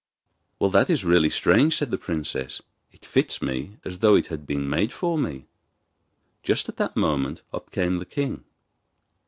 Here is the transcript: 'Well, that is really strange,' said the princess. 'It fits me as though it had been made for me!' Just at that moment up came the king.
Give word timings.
'Well, 0.57 0.71
that 0.71 0.89
is 0.89 1.05
really 1.05 1.29
strange,' 1.29 1.77
said 1.77 1.91
the 1.91 1.97
princess. 1.99 2.59
'It 2.91 3.05
fits 3.05 3.39
me 3.39 3.77
as 3.85 3.99
though 3.99 4.15
it 4.15 4.27
had 4.33 4.47
been 4.47 4.67
made 4.67 4.91
for 4.91 5.15
me!' 5.15 5.45
Just 6.41 6.67
at 6.67 6.77
that 6.77 6.97
moment 6.97 7.43
up 7.53 7.69
came 7.69 7.99
the 7.99 8.05
king. 8.05 8.43